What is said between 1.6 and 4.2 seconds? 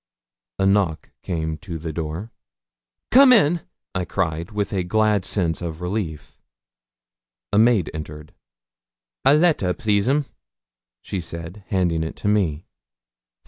the door. 'Come in,' I